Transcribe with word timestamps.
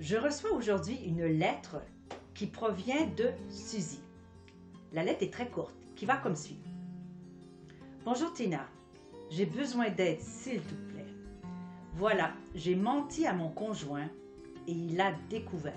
Je 0.00 0.16
reçois 0.16 0.52
aujourd'hui 0.52 0.96
une 1.04 1.26
lettre 1.26 1.76
qui 2.32 2.46
provient 2.46 3.06
de 3.18 3.28
Suzy. 3.50 4.00
La 4.94 5.04
lettre 5.04 5.22
est 5.22 5.30
très 5.30 5.50
courte, 5.50 5.76
qui 5.94 6.06
va 6.06 6.16
comme 6.16 6.36
suit. 6.36 6.58
Bonjour 8.06 8.32
Tina, 8.32 8.66
j'ai 9.28 9.44
besoin 9.44 9.90
d'aide 9.90 10.18
s'il 10.18 10.62
te 10.62 10.74
plaît. 10.90 11.04
Voilà, 11.96 12.32
j'ai 12.54 12.76
menti 12.76 13.26
à 13.26 13.34
mon 13.34 13.50
conjoint 13.50 14.08
et 14.66 14.72
il 14.72 14.98
a 15.02 15.12
découvert. 15.28 15.74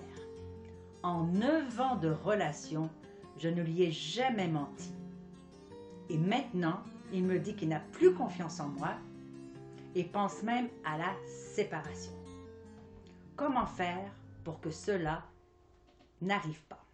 En 1.04 1.26
neuf 1.26 1.82
ans 1.82 1.98
de 1.98 2.10
relation, 2.10 2.90
je 3.38 3.50
ne 3.50 3.62
lui 3.62 3.84
ai 3.84 3.92
jamais 3.92 4.48
menti. 4.48 4.94
Et 6.10 6.18
maintenant, 6.18 6.80
il 7.12 7.26
me 7.26 7.40
dit 7.40 7.58
qu'il 7.58 7.68
n'a 7.68 7.82
plus 7.92 8.14
confiance 8.14 8.62
en 8.62 8.70
moi 8.70 8.94
et 9.96 10.06
pense 10.06 10.44
même 10.44 10.70
à 10.86 10.98
la 10.98 11.14
séparation. 11.28 12.23
Comment 13.36 13.66
faire 13.66 14.12
pour 14.44 14.62
que 14.62 14.70
cela 14.70 15.24
n'arrive 16.22 16.62
pas? 16.66 16.86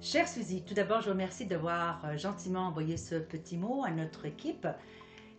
Chère 0.00 0.28
Suzy, 0.28 0.64
tout 0.64 0.74
d'abord, 0.74 1.00
je 1.00 1.06
vous 1.06 1.12
remercie 1.12 1.46
d'avoir 1.46 2.04
euh, 2.04 2.16
gentiment 2.16 2.68
envoyé 2.68 2.96
ce 2.96 3.16
petit 3.16 3.56
mot 3.56 3.84
à 3.84 3.90
notre 3.90 4.24
équipe. 4.24 4.68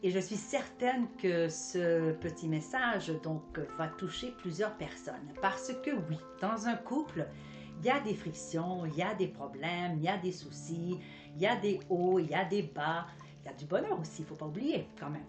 Et 0.04 0.12
je 0.12 0.20
suis 0.20 0.36
certaine 0.36 1.08
que 1.22 1.48
ce 1.48 2.12
petit 2.12 2.50
message 2.50 3.08
donc 3.24 3.60
va 3.78 3.88
toucher 3.88 4.32
plusieurs 4.32 4.76
personnes. 4.76 5.34
Parce 5.42 5.72
que 5.84 5.92
oui, 5.92 6.18
dans 6.42 6.68
un 6.68 6.76
couple, 6.76 7.26
il 7.80 7.86
y 7.86 7.90
a 7.90 8.02
des 8.02 8.16
frictions, 8.16 8.86
il 8.86 8.96
y 8.96 9.04
a 9.04 9.14
des 9.14 9.30
problèmes, 9.30 9.94
il 9.96 10.04
y 10.04 10.10
a 10.10 10.18
des 10.18 10.34
soucis, 10.34 11.00
il 11.36 11.42
y 11.42 11.48
a 11.48 11.56
des 11.56 11.80
hauts, 11.90 12.20
il 12.20 12.30
y 12.30 12.36
a 12.36 12.44
des 12.44 12.64
bas, 12.64 13.08
il 13.42 13.48
y 13.48 13.50
a 13.50 13.54
du 13.54 13.66
bonheur 13.66 13.98
aussi, 13.98 14.20
il 14.20 14.24
ne 14.24 14.28
faut 14.28 14.36
pas 14.36 14.48
oublier 14.48 14.90
quand 15.00 15.10
même. 15.10 15.26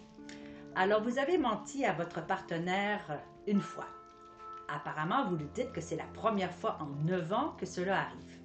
Alors, 0.75 1.01
vous 1.03 1.19
avez 1.19 1.39
menti 1.39 1.85
à 1.85 1.93
votre 1.93 2.27
partenaire 2.27 3.21
une 3.47 3.61
fois. 3.61 3.87
Apparemment, 4.69 5.29
vous 5.29 5.37
lui 5.37 5.49
dites 5.55 5.73
que 5.73 5.81
c'est 5.81 5.97
la 5.97 6.07
première 6.15 6.53
fois 6.53 6.79
en 6.81 6.87
neuf 7.07 7.33
ans 7.33 7.55
que 7.59 7.67
cela 7.67 8.01
arrive. 8.01 8.41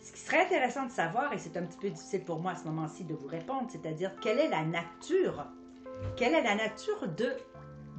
Ce 0.00 0.12
qui 0.12 0.20
serait 0.20 0.44
intéressant 0.44 0.86
de 0.86 0.90
savoir, 0.90 1.32
et 1.32 1.38
c'est 1.38 1.56
un 1.56 1.64
petit 1.64 1.78
peu 1.78 1.90
difficile 1.90 2.24
pour 2.24 2.40
moi 2.40 2.52
à 2.52 2.56
ce 2.56 2.64
moment-ci 2.64 3.04
de 3.04 3.14
vous 3.14 3.28
répondre, 3.28 3.68
c'est-à-dire 3.70 4.14
quelle 4.20 4.38
est 4.38 4.48
la 4.48 4.64
nature, 4.64 5.46
quelle 6.16 6.34
est 6.34 6.42
la 6.42 6.54
nature 6.54 7.08
de, 7.08 7.32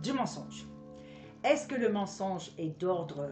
du 0.02 0.13
mensonge? 0.13 0.66
Est-ce 1.44 1.67
que 1.67 1.75
le 1.75 1.89
mensonge 1.89 2.52
est 2.57 2.80
d'ordre 2.80 3.30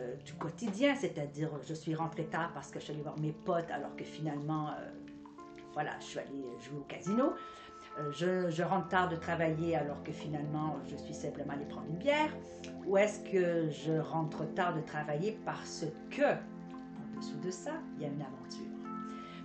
euh, 0.00 0.16
du 0.24 0.32
quotidien, 0.34 0.94
c'est-à-dire 0.94 1.50
je 1.66 1.74
suis 1.74 1.94
rentré 1.94 2.24
tard 2.24 2.50
parce 2.54 2.70
que 2.70 2.78
je 2.80 2.84
suis 2.84 2.94
allé 2.94 3.02
voir 3.02 3.18
mes 3.18 3.32
potes 3.32 3.70
alors 3.70 3.94
que 3.96 4.04
finalement, 4.04 4.70
euh, 4.70 4.90
voilà, 5.74 5.98
je 6.00 6.04
suis 6.04 6.18
allé 6.18 6.42
jouer 6.60 6.78
au 6.78 6.84
casino? 6.84 7.34
Euh, 7.98 8.10
je, 8.50 8.62
rentre 8.62 8.88
tard 8.88 9.08
de 9.10 9.16
travailler 9.16 9.76
alors 9.76 10.02
que 10.02 10.12
finalement 10.12 10.78
je 10.90 10.96
suis 10.96 11.12
simplement 11.12 11.52
allé 11.52 11.66
prendre 11.66 11.88
une 11.90 11.98
bière 11.98 12.30
Ou 12.86 12.96
est-ce 12.96 13.20
que 13.20 13.70
je 13.70 14.00
rentre 14.00 14.46
tard 14.54 14.74
de 14.74 14.80
travailler 14.80 15.38
parce 15.44 15.84
que, 16.10 16.22
en 16.22 17.18
dessous 17.18 17.38
de 17.44 17.50
ça, 17.50 17.72
il 17.96 18.02
y 18.02 18.04
a 18.06 18.08
une 18.08 18.22
aventure? 18.22 18.72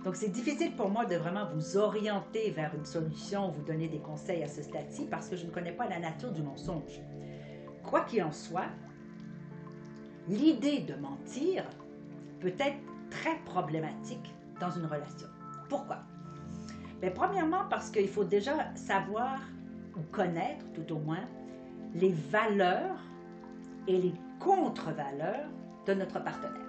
Donc, 0.04 0.16
c'est 0.16 0.28
difficile 0.28 0.74
pour 0.76 0.88
moi 0.88 1.04
de 1.04 1.16
vraiment 1.16 1.46
vous 1.52 1.76
orienter 1.76 2.50
vers 2.52 2.74
une 2.74 2.84
solution, 2.84 3.50
vous 3.50 3.62
donner 3.62 3.88
des 3.88 3.98
conseils 3.98 4.42
à 4.42 4.48
ce 4.48 4.62
stade-ci 4.62 5.06
parce 5.06 5.28
que 5.28 5.36
je 5.36 5.44
ne 5.44 5.50
connais 5.50 5.72
pas 5.72 5.88
la 5.88 5.98
nature 5.98 6.32
du 6.32 6.42
mensonge. 6.42 7.00
Quoi 7.82 8.02
qu'il 8.02 8.22
en 8.22 8.32
soit, 8.32 8.68
l'idée 10.28 10.80
de 10.80 10.94
mentir 10.94 11.64
peut 12.40 12.54
être 12.58 12.78
très 13.10 13.36
problématique 13.44 14.34
dans 14.60 14.70
une 14.70 14.86
relation. 14.86 15.28
Pourquoi? 15.68 15.98
Bien, 17.00 17.10
premièrement, 17.10 17.64
parce 17.70 17.90
qu'il 17.90 18.08
faut 18.08 18.24
déjà 18.24 18.74
savoir 18.74 19.38
ou 19.96 20.00
connaître, 20.10 20.64
tout 20.72 20.92
au 20.92 20.98
moins, 20.98 21.26
les 21.94 22.12
valeurs 22.12 22.98
et 23.86 23.98
les 23.98 24.14
contre-valeurs 24.40 25.48
de 25.86 25.94
notre 25.94 26.22
partenaire. 26.22 26.62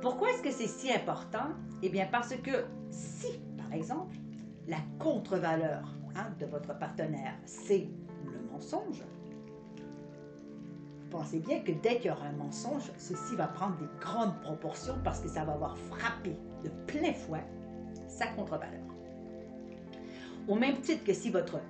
Pourquoi 0.00 0.30
est-ce 0.30 0.42
que 0.42 0.50
c'est 0.50 0.66
si 0.66 0.92
important? 0.92 1.50
Eh 1.82 1.88
bien, 1.88 2.06
parce 2.10 2.34
que 2.36 2.64
si, 2.90 3.38
par 3.56 3.72
exemple, 3.72 4.16
la 4.68 4.78
contre-valeur 4.98 5.82
hein, 6.16 6.26
de 6.38 6.46
votre 6.46 6.76
partenaire, 6.78 7.34
c'est 7.44 7.88
le 8.26 8.52
mensonge, 8.52 9.02
vous 10.98 11.08
pensez 11.10 11.40
bien 11.40 11.60
que 11.60 11.72
dès 11.72 11.96
qu'il 11.96 12.06
y 12.06 12.10
aura 12.10 12.26
un 12.26 12.32
mensonge, 12.32 12.90
ceci 12.96 13.36
va 13.36 13.46
prendre 13.46 13.76
des 13.76 13.88
grandes 14.00 14.40
proportions 14.40 14.94
parce 15.04 15.20
que 15.20 15.28
ça 15.28 15.44
va 15.44 15.52
avoir 15.52 15.76
frappé 15.76 16.36
de 16.64 16.70
plein 16.86 17.12
fouet 17.12 17.44
contre-valeur. 18.28 18.80
Au 20.48 20.54
même 20.54 20.80
titre 20.80 21.04
que 21.04 21.12
si 21.12 21.30
votre 21.30 21.60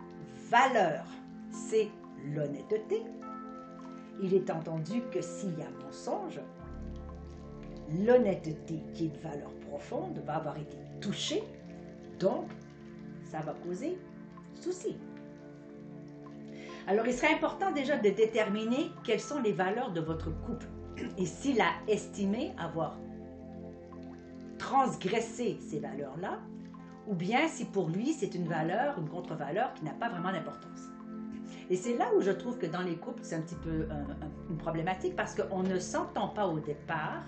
valeur, 0.51 1.05
c'est 1.51 1.89
l'honnêteté, 2.35 3.03
il 4.23 4.35
est 4.35 4.51
entendu 4.51 5.03
que 5.11 5.21
s'il 5.21 5.59
y 5.59 5.63
a 5.63 5.71
mensonge, 5.85 6.41
l'honnêteté, 8.05 8.83
qui 8.95 9.05
est 9.05 9.09
une 9.09 9.31
valeur 9.31 9.51
profonde, 9.69 10.23
va 10.25 10.37
avoir 10.37 10.57
été 10.57 10.77
touchée, 11.01 11.43
donc 12.19 12.47
ça 13.31 13.41
va 13.41 13.55
causer 13.55 13.99
souci. 14.63 14.97
Alors, 16.87 17.07
il 17.07 17.13
serait 17.13 17.35
important 17.35 17.71
déjà 17.73 17.97
de 17.97 18.11
déterminer 18.11 18.91
quelles 19.05 19.21
sont 19.21 19.41
les 19.41 19.53
valeurs 19.53 19.93
de 19.93 20.01
votre 20.01 20.31
couple. 20.45 20.67
Et 21.19 21.27
s'il 21.27 21.61
a 21.61 21.71
estimé 21.89 22.53
avoir 22.59 22.99
transgressé 24.73 25.59
ces 25.61 25.81
valeurs-là, 25.81 26.39
ou 27.07 27.15
bien 27.15 27.47
si 27.47 27.67
pour 27.67 27.91
lui 27.91 28.15
c'est 28.15 28.35
une 28.35 28.49
valeur, 28.49 28.99
une 28.99 29.09
contre-valeur 29.09 29.75
qui 29.75 29.85
n'a 29.85 29.91
pas 29.91 30.09
vraiment 30.09 30.33
d'importance. 30.33 30.89
Et 31.69 31.77
c'est 31.77 31.95
là 31.99 32.07
où 32.17 32.23
je 32.23 32.31
trouve 32.31 32.57
que 32.57 32.65
dans 32.65 32.81
les 32.81 32.97
couples, 32.97 33.21
c'est 33.23 33.35
un 33.35 33.43
petit 33.43 33.57
peu 33.57 33.87
une 34.49 34.57
problématique 34.57 35.15
parce 35.15 35.35
qu'on 35.35 35.63
ne 35.63 35.79
s'entend 35.79 36.29
pas 36.29 36.47
au 36.47 36.59
départ 36.59 37.23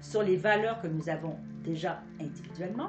sur 0.00 0.22
les 0.22 0.36
valeurs 0.36 0.80
que 0.80 0.86
nous 0.86 1.10
avons 1.10 1.36
déjà 1.62 2.00
individuellement 2.18 2.88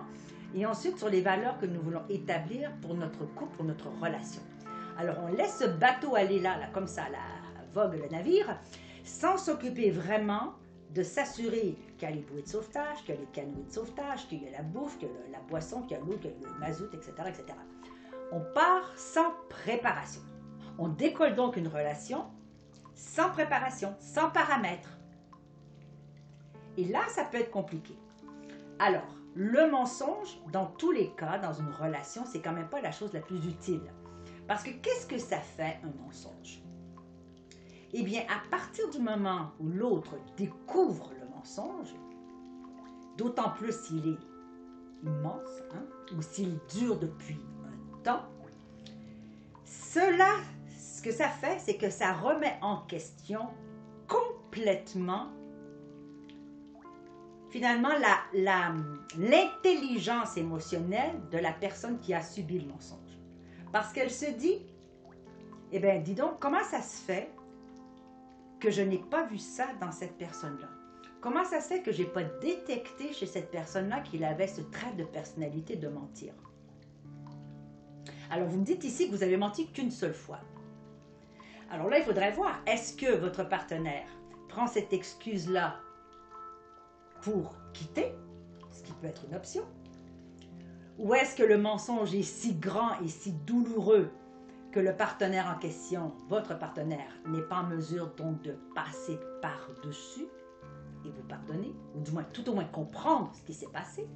et 0.56 0.66
ensuite 0.66 0.98
sur 0.98 1.10
les 1.10 1.22
valeurs 1.22 1.58
que 1.60 1.66
nous 1.66 1.82
voulons 1.82 2.04
établir 2.10 2.72
pour 2.82 2.94
notre 2.94 3.26
couple, 3.36 3.58
pour 3.58 3.66
notre 3.66 3.90
relation. 4.02 4.42
Alors 4.98 5.18
on 5.22 5.36
laisse 5.36 5.58
ce 5.60 5.66
bateau 5.66 6.16
aller 6.16 6.40
là, 6.40 6.58
là 6.58 6.68
comme 6.74 6.88
ça, 6.88 7.04
la 7.12 7.64
vogue 7.74 8.00
le 8.02 8.10
navire, 8.10 8.58
sans 9.04 9.38
s'occuper 9.38 9.92
vraiment 9.92 10.54
de 10.92 11.04
s'assurer 11.04 11.78
qu'il 11.98 12.10
y 12.10 12.12
a 12.12 12.16
les 12.16 12.22
bouées 12.22 12.42
de 12.42 12.48
sauvetage, 12.48 13.04
qu'il 13.04 13.16
y 13.16 13.18
a 13.18 13.22
les 13.22 13.28
canoës 13.28 13.66
de 13.68 13.72
sauvetage, 13.72 14.28
qu'il 14.28 14.44
y 14.44 14.48
a 14.48 14.52
la 14.52 14.64
bouffe, 14.64 14.98
qu'il 14.98 15.10
y 15.10 15.12
a 15.12 15.32
la 15.32 15.40
boisson, 15.40 15.82
qu'il 15.82 15.98
y 15.98 16.00
a 16.00 16.04
l'eau, 16.04 16.18
qu'il 16.18 16.32
y 16.32 16.46
a 16.46 16.50
le 16.50 16.60
mazout, 16.60 16.94
etc., 16.94 17.12
etc. 17.28 17.46
On 18.32 18.42
part 18.54 18.98
sans 18.98 19.32
préparation. 19.50 20.22
On 20.78 20.90
décolle 20.90 21.36
donc 21.36 21.58
une 21.58 21.68
relation 21.68 22.26
sans 22.94 23.30
préparation, 23.30 23.96
sans 24.00 24.30
paramètres. 24.32 24.98
Et 26.78 26.86
là, 26.86 27.02
ça 27.10 27.24
peut 27.24 27.38
être 27.38 27.52
compliqué. 27.52 27.96
Alors, 28.80 29.16
le 29.36 29.70
mensonge, 29.70 30.40
dans 30.52 30.66
tous 30.66 30.92
les 30.92 31.12
cas, 31.12 31.38
dans 31.38 31.54
une 31.54 31.70
relation, 31.70 32.24
c'est 32.26 32.42
quand 32.42 32.54
même 32.54 32.70
pas 32.70 32.82
la 32.82 32.92
chose 32.92 33.14
la 33.14 33.20
plus 33.20 33.46
utile. 33.46 33.82
Parce 34.48 34.64
que 34.64 34.72
qu'est-ce 34.72 35.06
que 35.06 35.18
ça 35.18 35.40
fait 35.40 35.80
un 35.84 36.04
mensonge? 36.04 36.62
Eh 37.94 38.04
bien, 38.04 38.22
à 38.24 38.48
partir 38.50 38.90
du 38.90 39.00
moment 39.00 39.52
où 39.60 39.70
l'autre 39.70 40.16
découvre 40.36 41.12
le 41.20 41.28
mensonge, 41.36 41.96
d'autant 43.18 43.52
plus 43.52 43.74
s'il 43.74 44.08
est 44.10 44.20
immense, 45.04 45.62
hein, 45.74 45.86
ou 46.18 46.22
s'il 46.22 46.60
dure 46.78 47.00
depuis 47.00 47.40
un 47.66 47.98
temps, 48.04 48.24
cela, 49.64 50.36
ce 50.78 51.02
que 51.02 51.12
ça 51.12 51.30
fait, 51.30 51.60
c'est 51.60 51.78
que 51.78 51.90
ça 51.90 52.12
remet 52.14 52.58
en 52.62 52.78
question 52.82 53.48
complètement, 54.08 55.28
finalement, 57.50 57.94
l'intelligence 59.18 60.36
la, 60.36 60.42
émotionnelle 60.42 61.16
de 61.32 61.38
la 61.38 61.54
personne 61.54 62.00
qui 62.00 62.14
a 62.14 62.22
subi 62.22 62.60
le 62.60 62.68
mensonge. 62.68 63.00
Parce 63.72 63.94
qu'elle 63.94 64.12
se 64.12 64.30
dit, 64.32 64.66
eh 65.72 65.80
bien, 65.80 66.00
dis 66.00 66.16
donc, 66.16 66.40
comment 66.40 66.64
ça 66.64 66.82
se 66.82 66.98
fait 66.98 67.32
que 68.60 68.72
je 68.72 68.82
n'ai 68.82 68.98
pas 68.98 69.24
vu 69.24 69.38
ça 69.38 69.68
dans 69.80 69.92
cette 69.92 70.18
personne-là? 70.18 70.68
Comment 71.22 71.44
ça 71.44 71.62
se 71.62 71.68
fait 71.68 71.82
que 71.82 71.92
je 71.92 72.04
n'ai 72.04 72.10
pas 72.10 72.24
détecté 72.24 73.12
chez 73.14 73.26
cette 73.26 73.52
personne-là 73.52 74.02
qu'il 74.02 74.24
avait 74.24 74.48
ce 74.48 74.62
trait 74.62 74.94
de 74.94 75.04
personnalité 75.04 75.76
de 75.76 75.88
mentir? 75.88 76.34
Alors, 78.30 78.48
vous 78.48 78.58
me 78.58 78.66
dites 78.66 78.84
ici 78.84 79.08
que 79.08 79.16
vous 79.16 79.24
avez 79.24 79.38
menti 79.38 79.68
qu'une 79.72 79.92
seule 79.92 80.14
fois. 80.14 80.40
Alors 81.70 81.90
là, 81.90 82.00
il 82.00 82.06
faudrait 82.06 82.32
voir, 82.32 82.62
est-ce 82.66 82.96
que 82.96 83.18
votre 83.18 83.48
partenaire 83.48 84.08
prend 84.48 84.68
cette 84.68 84.94
excuse-là 84.94 85.80
pour 87.22 87.56
quitter, 87.74 88.14
ce 88.72 88.84
qui 88.84 88.94
peut 88.94 89.08
être 89.08 89.26
une 89.28 89.36
option, 89.36 89.64
ou 90.98 91.14
est-ce 91.14 91.36
que 91.36 91.44
le 91.44 91.58
mensonge 91.58 92.16
est 92.16 92.24
si 92.24 92.56
grand 92.56 93.00
et 93.02 93.08
si 93.08 93.32
douloureux 93.32 94.12
que 94.78 94.82
le 94.84 94.94
partenaire 94.94 95.52
en 95.52 95.58
question, 95.58 96.14
votre 96.30 96.56
partenaire, 96.56 97.10
n'est 97.26 97.42
pas 97.42 97.62
en 97.62 97.64
mesure 97.64 98.14
donc 98.16 98.44
de 98.44 98.52
passer 98.76 99.20
par-dessus 99.42 100.28
et 101.04 101.10
vous 101.10 101.24
pardonner, 101.28 101.74
ou 101.96 102.02
du 102.02 102.12
moins 102.12 102.26
tout 102.32 102.48
au 102.48 102.54
moins 102.54 102.66
comprendre 102.66 103.32
ce 103.34 103.42
qui 103.42 103.56
s'est 103.56 103.72
passé. 103.74 104.08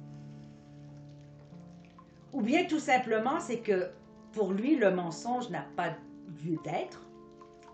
Ou 2.32 2.42
bien 2.42 2.64
tout 2.66 2.78
simplement, 2.78 3.40
c'est 3.40 3.58
que 3.58 3.90
pour 4.30 4.52
lui, 4.52 4.76
le 4.76 4.94
mensonge 4.94 5.50
n'a 5.50 5.64
pas 5.74 5.96
lieu 6.44 6.56
d'être 6.62 7.02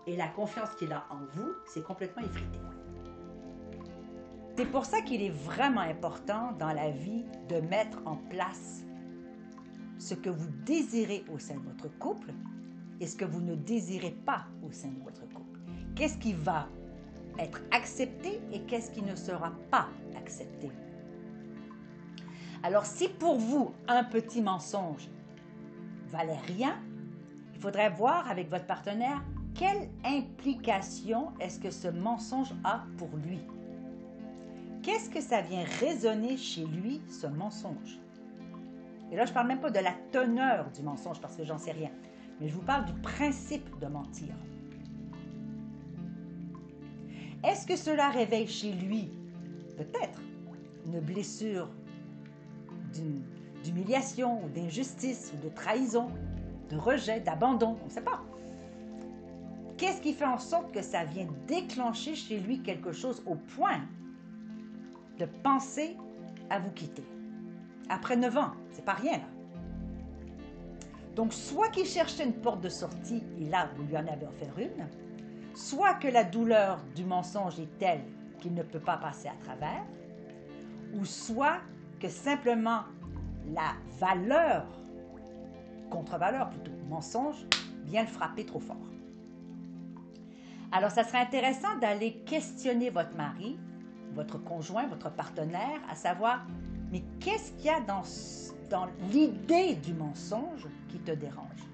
et 0.07 0.17
la 0.17 0.27
confiance 0.27 0.73
qu'il 0.79 0.91
a 0.91 1.05
en 1.11 1.19
vous, 1.35 1.51
c'est 1.67 1.83
complètement 1.83 2.23
effrité. 2.23 2.57
C'est 4.57 4.65
pour 4.65 4.85
ça 4.85 5.01
qu'il 5.01 5.21
est 5.21 5.29
vraiment 5.45 5.81
important 5.81 6.53
dans 6.53 6.73
la 6.73 6.89
vie 6.89 7.23
de 7.49 7.57
mettre 7.57 7.99
en 8.05 8.15
place 8.15 8.83
ce 9.99 10.15
que 10.15 10.31
vous 10.31 10.49
désirez 10.65 11.23
au 11.31 11.37
sein 11.37 11.53
de 11.53 11.61
votre 11.61 11.95
couple 11.99 12.33
et 12.99 13.07
ce 13.07 13.15
que 13.15 13.25
vous 13.25 13.41
ne 13.41 13.55
désirez 13.55 14.11
pas 14.11 14.45
au 14.67 14.71
sein 14.71 14.89
de 14.89 15.03
votre 15.03 15.21
couple. 15.29 15.59
Qu'est-ce 15.95 16.17
qui 16.17 16.33
va 16.33 16.67
être 17.37 17.61
accepté 17.71 18.39
et 18.51 18.61
qu'est-ce 18.61 18.91
qui 18.91 19.01
ne 19.01 19.15
sera 19.15 19.51
pas 19.71 19.87
accepté? 20.17 20.69
Alors 22.63 22.85
si 22.85 23.07
pour 23.07 23.37
vous 23.37 23.71
un 23.87 24.03
petit 24.03 24.41
mensonge 24.41 25.07
valait 26.07 26.39
rien, 26.47 26.77
il 27.53 27.59
faudrait 27.59 27.89
voir 27.89 28.29
avec 28.29 28.49
votre 28.49 28.65
partenaire 28.65 29.23
quelle 29.55 29.89
implication 30.05 31.31
est-ce 31.39 31.59
que 31.59 31.71
ce 31.71 31.87
mensonge 31.87 32.53
a 32.63 32.83
pour 32.97 33.09
lui. 33.25 33.39
Qu'est-ce 34.81 35.09
que 35.09 35.21
ça 35.21 35.41
vient 35.41 35.63
résonner 35.79 36.37
chez 36.37 36.65
lui, 36.65 37.01
ce 37.09 37.27
mensonge? 37.27 37.99
Et 39.11 39.15
là, 39.15 39.25
je 39.25 39.31
ne 39.31 39.33
parle 39.33 39.47
même 39.47 39.59
pas 39.59 39.71
de 39.71 39.79
la 39.79 39.93
teneur 40.11 40.69
du 40.71 40.81
mensonge 40.81 41.19
parce 41.19 41.35
que 41.35 41.43
j'en 41.43 41.57
sais 41.57 41.71
rien, 41.71 41.89
mais 42.39 42.47
je 42.47 42.53
vous 42.53 42.61
parle 42.61 42.85
du 42.85 42.93
principe 43.01 43.79
de 43.79 43.87
mentir. 43.87 44.33
Est-ce 47.43 47.65
que 47.65 47.75
cela 47.75 48.09
réveille 48.09 48.47
chez 48.47 48.73
lui 48.73 49.09
peut-être 49.77 50.21
une 50.85 50.99
blessure 50.99 51.69
d'humiliation 53.63 54.43
ou 54.43 54.49
d'injustice 54.49 55.33
ou 55.33 55.43
de 55.45 55.49
trahison, 55.49 56.09
de 56.69 56.75
rejet, 56.75 57.21
d'abandon 57.21 57.77
On 57.81 57.85
ne 57.85 57.91
sait 57.91 58.01
pas. 58.01 58.21
Qu'est-ce 59.77 60.01
qui 60.01 60.13
fait 60.13 60.25
en 60.25 60.37
sorte 60.37 60.73
que 60.73 60.81
ça 60.81 61.05
vient 61.05 61.27
déclencher 61.47 62.15
chez 62.15 62.39
lui 62.39 62.61
quelque 62.61 62.91
chose 62.91 63.23
au 63.25 63.35
point 63.35 63.79
de 65.17 65.25
penser 65.25 65.95
à 66.49 66.59
vous 66.59 66.71
quitter? 66.71 67.05
Après 67.87 68.17
neuf 68.17 68.35
ans, 68.35 68.51
c'est 68.71 68.83
pas 68.83 68.93
rien 68.93 69.13
là. 69.13 69.38
Donc, 71.19 71.33
soit 71.33 71.67
qu'il 71.67 71.85
cherchait 71.85 72.23
une 72.23 72.31
porte 72.31 72.61
de 72.61 72.69
sortie 72.69 73.21
et 73.41 73.49
là, 73.49 73.67
vous 73.75 73.83
lui 73.83 73.97
en 73.97 74.07
avez 74.07 74.25
offert 74.25 74.57
une, 74.57 74.87
soit 75.53 75.95
que 75.95 76.07
la 76.07 76.23
douleur 76.23 76.79
du 76.95 77.03
mensonge 77.03 77.59
est 77.59 77.77
telle 77.77 77.99
qu'il 78.39 78.53
ne 78.53 78.63
peut 78.63 78.79
pas 78.79 78.95
passer 78.95 79.27
à 79.27 79.33
travers, 79.43 79.83
ou 80.93 81.03
soit 81.03 81.57
que 81.99 82.07
simplement 82.07 82.83
la 83.53 83.73
valeur, 83.99 84.65
contre-valeur 85.89 86.51
plutôt, 86.51 86.71
mensonge, 86.87 87.45
vient 87.83 88.03
le 88.03 88.07
frapper 88.07 88.45
trop 88.45 88.61
fort. 88.61 88.77
Alors, 90.71 90.91
ça 90.91 91.03
serait 91.03 91.19
intéressant 91.19 91.77
d'aller 91.81 92.13
questionner 92.25 92.91
votre 92.91 93.17
mari, 93.17 93.59
votre 94.13 94.41
conjoint, 94.41 94.87
votre 94.87 95.11
partenaire, 95.11 95.81
à 95.91 95.95
savoir, 95.95 96.45
mais 96.93 97.03
qu'est-ce 97.19 97.51
qu'il 97.57 97.65
y 97.65 97.69
a 97.71 97.81
dans, 97.81 98.03
dans 98.69 98.87
l'idée 99.11 99.75
du 99.75 99.93
mensonge 99.93 100.67
qui 100.89 100.99
te 100.99 101.11
dérange? 101.11 101.69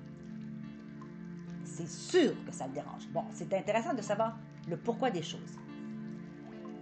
c'est 1.75 1.89
sûr 1.89 2.33
que 2.45 2.53
ça 2.53 2.68
le 2.68 2.74
dérange. 2.74 3.07
Bon, 3.09 3.24
c'est 3.31 3.53
intéressant 3.53 3.94
de 3.94 4.01
savoir 4.01 4.38
le 4.68 4.77
pourquoi 4.77 5.12
des 5.12 5.21
choses. 5.21 5.59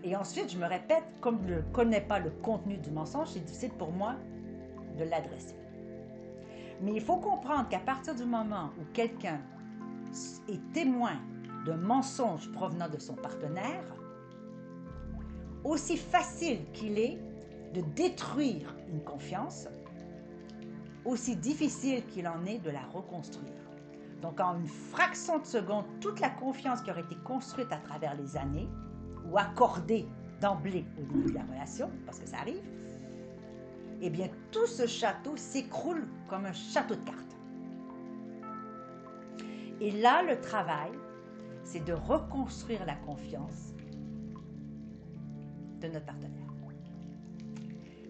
Et 0.03 0.15
ensuite, 0.15 0.51
je 0.51 0.57
me 0.57 0.65
répète, 0.65 1.03
comme 1.19 1.39
je 1.47 1.55
ne 1.55 1.61
connais 1.61 2.01
pas 2.01 2.19
le 2.19 2.29
contenu 2.29 2.77
du 2.77 2.91
mensonge, 2.91 3.29
c'est 3.29 3.39
difficile 3.39 3.71
pour 3.71 3.91
moi 3.91 4.15
de 4.97 5.03
l'adresser. 5.03 5.55
Mais 6.81 6.93
il 6.93 7.01
faut 7.01 7.17
comprendre 7.17 7.69
qu'à 7.69 7.79
partir 7.79 8.13
du 8.13 8.25
moment 8.25 8.69
où 8.79 8.83
quelqu'un 8.93 9.39
est 10.47 10.73
témoin 10.73 11.13
d'un 11.65 11.77
mensonge 11.77 12.51
provenant 12.51 12.89
de 12.89 12.99
son 12.99 13.15
partenaire, 13.15 13.83
aussi 15.63 15.97
facile 15.97 16.59
qu'il 16.73 16.99
est 16.99 17.17
de 17.73 17.81
détruire 17.95 18.75
une 18.89 19.01
confiance, 19.01 19.67
aussi 21.05 21.35
difficile 21.35 22.05
qu'il 22.07 22.27
en 22.27 22.45
est 22.45 22.59
de 22.59 22.69
la 22.69 22.83
reconstruire. 22.93 23.53
Donc, 24.21 24.39
en 24.39 24.57
une 24.57 24.67
fraction 24.67 25.39
de 25.39 25.45
seconde, 25.45 25.85
toute 25.99 26.19
la 26.19 26.29
confiance 26.29 26.81
qui 26.81 26.91
aurait 26.91 27.01
été 27.01 27.15
construite 27.23 27.71
à 27.71 27.77
travers 27.77 28.15
les 28.15 28.37
années 28.37 28.69
ou 29.29 29.37
accordée 29.37 30.07
d'emblée 30.39 30.85
au 30.97 31.13
début 31.13 31.31
de 31.31 31.35
la 31.35 31.43
relation, 31.43 31.89
parce 32.05 32.19
que 32.19 32.27
ça 32.27 32.37
arrive, 32.37 32.63
eh 34.01 34.09
bien, 34.09 34.29
tout 34.51 34.65
ce 34.65 34.87
château 34.87 35.35
s'écroule 35.35 36.07
comme 36.29 36.45
un 36.45 36.53
château 36.53 36.95
de 36.95 37.03
cartes. 37.03 37.37
Et 39.81 39.91
là, 39.91 40.23
le 40.23 40.39
travail, 40.39 40.91
c'est 41.63 41.83
de 41.83 41.93
reconstruire 41.93 42.85
la 42.85 42.95
confiance 42.95 43.73
de 45.81 45.87
notre 45.87 46.05
partenaire. 46.05 46.43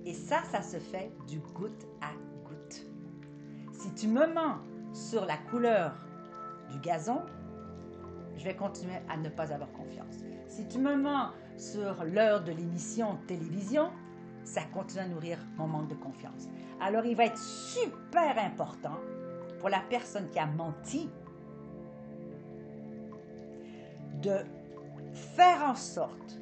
Et 0.06 0.14
ça, 0.14 0.44
ça 0.52 0.62
se 0.62 0.78
fait 0.78 1.12
du 1.28 1.40
goutte 1.40 1.88
à. 2.02 2.12
Si 3.84 3.92
tu 3.96 4.08
me 4.08 4.26
mens 4.28 4.60
sur 4.94 5.26
la 5.26 5.36
couleur 5.36 5.94
du 6.72 6.80
gazon, 6.80 7.20
je 8.38 8.46
vais 8.46 8.56
continuer 8.56 8.96
à 9.10 9.18
ne 9.18 9.28
pas 9.28 9.52
avoir 9.52 9.70
confiance. 9.74 10.24
Si 10.48 10.66
tu 10.70 10.80
me 10.80 10.96
mens 10.96 11.32
sur 11.58 12.06
l'heure 12.06 12.46
de 12.46 12.54
l'émission 12.54 13.18
télévision, 13.28 13.92
ça 14.46 14.62
continue 14.74 15.04
à 15.04 15.08
nourrir 15.10 15.38
mon 15.58 15.68
manque 15.68 15.90
de 15.90 15.96
confiance. 15.96 16.48
Alors, 16.80 17.06
il 17.06 17.18
va 17.18 17.26
être 17.26 17.38
super 17.38 18.38
important 18.38 18.96
pour 19.60 19.68
la 19.68 19.82
personne 19.82 20.30
qui 20.30 20.40
a 20.40 20.46
menti 20.46 21.10
de 24.22 24.46
faire 25.14 25.62
en 25.62 25.76
sorte 25.76 26.40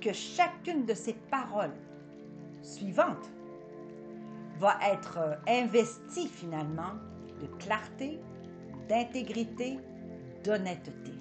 que 0.00 0.12
chacune 0.12 0.86
de 0.86 0.94
ces 0.94 1.12
paroles 1.12 1.76
suivantes 2.62 3.30
va 4.58 4.78
être 4.82 5.18
euh, 5.18 5.34
investie 5.48 6.28
finalement 6.28 6.94
de 7.40 7.46
clarté, 7.58 8.20
d'intégrité, 8.88 9.78
d'honnêteté. 10.44 11.12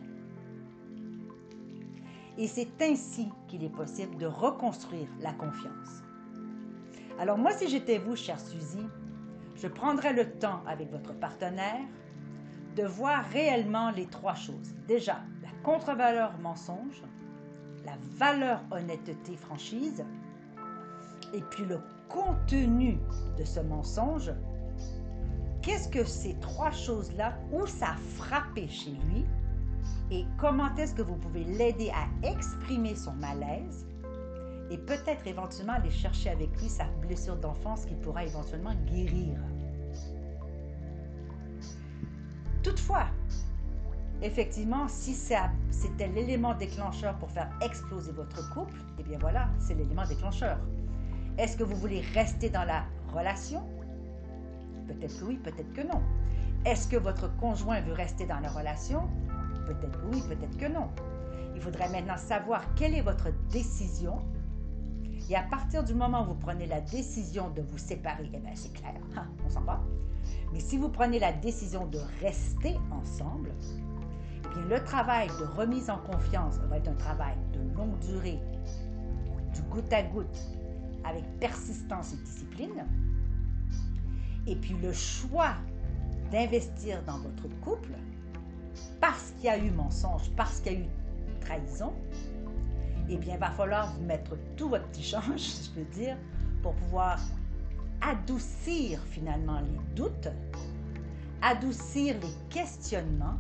Et 2.38 2.48
c'est 2.48 2.82
ainsi 2.82 3.30
qu'il 3.48 3.64
est 3.64 3.70
possible 3.70 4.18
de 4.18 4.26
reconstruire 4.26 5.08
la 5.22 5.34
confiance. 5.34 6.04
Alors 7.20 7.38
moi, 7.38 7.52
si 7.52 7.70
j'étais 7.70 7.98
vous, 7.98 8.16
chère 8.16 8.40
Suzy, 8.40 8.86
je 9.56 9.68
prendrais 9.68 10.14
le 10.14 10.30
temps 10.38 10.62
avec 10.68 10.92
votre 10.92 11.14
partenaire 11.14 11.82
de 12.76 12.84
voir 12.84 13.24
réellement 13.32 13.90
les 13.92 14.06
trois 14.08 14.36
choses. 14.36 14.76
Déjà, 14.86 15.22
la 15.42 15.50
contre-valeur 15.64 16.38
mensonge, 16.40 17.02
la 17.86 17.94
valeur 18.18 18.62
honnêteté 18.72 19.38
franchise, 19.38 20.04
et 21.34 21.42
puis 21.42 21.66
le 21.66 21.80
contenu 22.10 22.98
de 23.38 23.44
ce 23.44 23.60
mensonge 23.60 24.32
qu'est-ce 25.62 25.90
que 25.90 26.04
ces 26.04 26.36
trois 26.36 26.72
choses-là, 26.72 27.38
où 27.52 27.66
ça 27.66 27.90
a 27.90 27.96
frappé 27.96 28.68
chez 28.68 28.92
lui 28.92 29.26
et 30.12 30.26
comment 30.38 30.74
est-ce 30.76 30.94
que 30.94 31.02
vous 31.02 31.16
pouvez 31.16 31.44
l'aider 31.44 31.92
à 31.92 32.28
exprimer 32.28 32.96
son 32.96 33.14
malaise 33.14 33.88
et 34.70 34.78
peut-être 34.78 35.26
éventuellement 35.26 35.74
aller 35.74 35.92
chercher 35.92 36.30
avec 36.30 36.50
lui 36.62 36.70
sa 36.70 36.86
blessure 37.02 37.36
d'enfance 37.38 37.86
qui 37.86 37.96
pourra 37.96 38.24
éventuellement 38.26 38.74
guérir. 38.86 39.40
Toutefois, 42.64 43.06
effectivement, 44.22 44.88
si 44.88 45.14
c'était 45.14 46.08
l'élément 46.08 46.56
déclencheur 46.56 47.18
pour 47.18 47.30
faire 47.30 47.50
exploser 47.62 48.12
votre 48.12 48.50
couple, 48.54 48.78
eh 49.00 49.04
bien 49.04 49.18
voilà, 49.20 49.50
c'est 49.60 49.76
l'élément 49.76 50.06
déclencheur. 50.06 50.58
Est-ce 51.38 51.58
que 51.58 51.64
vous 51.64 51.76
voulez 51.76 52.02
rester 52.14 52.50
dans 52.50 52.64
la 52.64 52.86
relation? 53.14 53.62
Peut-être 54.88 55.22
oui, 55.26 55.36
peut-être 55.44 55.74
que 55.74 55.82
non. 55.82 56.02
Est-ce 56.66 56.88
que 56.88 56.96
votre 56.96 57.36
conjoint 57.38 57.82
veut 57.82 57.94
rester 57.94 58.26
dans 58.26 58.40
la 58.40 58.50
relation? 58.50 59.04
Peut-être 59.66 60.00
oui, 60.12 60.24
peut-être 60.28 60.58
que 60.58 60.68
non. 60.68 60.90
Il 61.54 61.62
faudrait 61.62 61.90
maintenant 61.90 62.18
savoir 62.18 62.74
quelle 62.76 62.96
est 62.96 63.02
votre 63.02 63.28
décision. 63.52 64.20
Et 65.30 65.36
à 65.36 65.44
partir 65.44 65.84
du 65.84 65.94
moment 65.94 66.24
où 66.24 66.28
vous 66.28 66.36
prenez 66.36 66.68
la 66.68 66.80
décision 66.82 67.50
de 67.50 67.62
vous 67.62 67.78
séparer, 67.78 68.30
eh 68.34 68.38
bien 68.38 68.52
c'est 68.54 68.74
clair, 68.74 68.94
on 69.46 69.50
s'en 69.50 69.62
va. 69.62 69.82
Mais 70.54 70.60
si 70.60 70.78
vous 70.78 70.90
prenez 70.90 71.20
la 71.20 71.34
décision 71.34 71.86
de 71.88 72.00
rester 72.22 72.78
ensemble, 72.92 73.52
bien, 74.54 74.64
le 74.70 74.84
travail 74.84 75.28
de 75.28 75.46
remise 75.60 75.90
en 75.90 75.98
confiance 75.98 76.58
va 76.70 76.78
être 76.78 76.88
un 76.88 76.96
travail 76.96 77.36
de 77.54 77.60
longue 77.76 77.98
durée, 78.00 78.40
du 79.54 79.62
goutte 79.64 79.92
à 79.92 80.04
goutte, 80.04 80.40
avec 81.08 81.24
persistance 81.40 82.14
et 82.14 82.18
discipline. 82.18 82.86
Et 84.48 84.56
puis 84.56 84.76
le 84.82 84.94
choix 84.94 85.54
d'investir 86.32 87.04
dans 87.04 87.20
votre 87.20 87.48
couple, 87.62 87.92
parce 89.00 89.32
qu'il 89.32 89.46
y 89.46 89.50
a 89.50 89.58
eu 89.58 89.72
mensonge, 89.72 90.30
parce 90.36 90.60
qu'il 90.60 90.74
y 90.74 90.76
a 90.76 90.80
eu 90.80 90.86
trahison, 91.42 91.94
eh 93.10 93.18
bien, 93.18 93.36
il 93.36 93.40
va 93.40 93.52
falloir 93.52 93.94
vous 93.94 94.04
mettre 94.04 94.36
tout 94.56 94.70
votre 94.70 94.88
petit 94.88 95.04
change, 95.04 95.38
si 95.38 95.66
je 95.66 95.80
peux 95.80 95.92
dire, 95.92 96.18
pour 96.62 96.74
pouvoir 96.74 97.20
adoucir 98.02 99.00
finalement 99.12 99.60
les 99.62 99.96
doutes, 99.96 100.30
adoucir 101.42 102.16
les 102.20 102.34
questionnements 102.50 103.38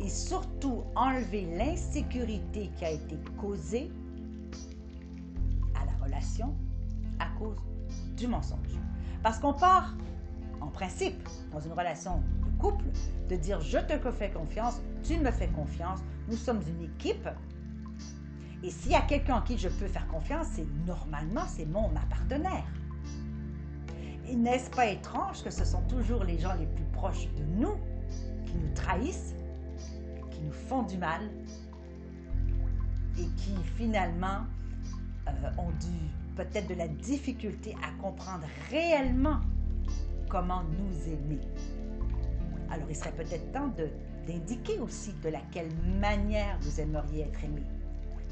et 0.00 0.08
surtout 0.08 0.82
enlever 0.94 1.46
l'insécurité 1.56 2.70
qui 2.76 2.84
a 2.84 2.90
été 2.90 3.16
causée 3.40 3.90
à 7.18 7.26
cause 7.38 7.58
du 8.16 8.26
mensonge. 8.26 8.78
Parce 9.22 9.38
qu'on 9.38 9.52
part, 9.52 9.94
en 10.60 10.68
principe, 10.68 11.28
dans 11.52 11.60
une 11.60 11.72
relation 11.72 12.18
de 12.18 12.60
couple, 12.60 12.84
de 13.28 13.36
dire 13.36 13.60
je 13.60 13.78
te 13.78 13.98
fais 14.10 14.30
confiance, 14.30 14.80
tu 15.02 15.18
me 15.18 15.30
fais 15.30 15.48
confiance, 15.48 16.00
nous 16.28 16.36
sommes 16.36 16.60
une 16.66 16.84
équipe. 16.84 17.28
Et 18.62 18.70
s'il 18.70 18.92
y 18.92 18.94
a 18.94 19.00
quelqu'un 19.00 19.36
en 19.36 19.42
qui 19.42 19.58
je 19.58 19.68
peux 19.68 19.88
faire 19.88 20.06
confiance, 20.06 20.46
c'est 20.52 20.66
normalement, 20.86 21.42
c'est 21.46 21.66
mon 21.66 21.88
ma 21.88 22.02
partenaire. 22.02 22.64
Et 24.28 24.36
n'est-ce 24.36 24.70
pas 24.70 24.86
étrange 24.86 25.42
que 25.42 25.50
ce 25.50 25.64
sont 25.64 25.82
toujours 25.82 26.24
les 26.24 26.38
gens 26.38 26.54
les 26.54 26.66
plus 26.66 26.84
proches 26.92 27.26
de 27.36 27.44
nous 27.44 27.74
qui 28.46 28.54
nous 28.56 28.72
trahissent, 28.74 29.34
qui 30.30 30.40
nous 30.42 30.52
font 30.52 30.82
du 30.82 30.96
mal 30.96 31.20
et 33.18 33.26
qui 33.36 33.54
finalement 33.76 34.46
euh, 35.28 35.50
ont 35.58 35.70
dû 35.70 36.21
peut-être 36.36 36.68
de 36.68 36.74
la 36.74 36.88
difficulté 36.88 37.74
à 37.82 38.02
comprendre 38.02 38.46
réellement 38.70 39.40
comment 40.28 40.62
nous 40.62 41.12
aimer. 41.12 41.40
Alors 42.70 42.86
il 42.88 42.96
serait 42.96 43.12
peut-être 43.12 43.52
temps 43.52 43.70
d'indiquer 44.26 44.78
aussi 44.78 45.12
de 45.22 45.28
laquelle 45.28 45.68
manière 46.00 46.56
vous 46.60 46.80
aimeriez 46.80 47.24
être 47.24 47.44
aimé, 47.44 47.62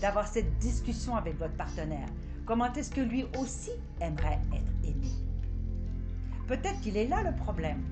d'avoir 0.00 0.26
cette 0.26 0.58
discussion 0.58 1.16
avec 1.16 1.38
votre 1.38 1.54
partenaire. 1.54 2.08
Comment 2.46 2.72
est-ce 2.72 2.90
que 2.90 3.00
lui 3.00 3.26
aussi 3.38 3.70
aimerait 4.00 4.40
être 4.52 4.72
aimé? 4.88 5.08
Peut-être 6.46 6.80
qu'il 6.80 6.96
est 6.96 7.06
là 7.06 7.22
le 7.22 7.36
problème. 7.36 7.82